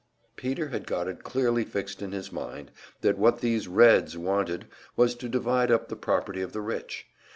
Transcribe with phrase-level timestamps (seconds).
[0.35, 5.13] Peter had got it clearly fixed in his mind that what these "Reds" wanted was
[5.13, 7.05] to divide up the property of the rich.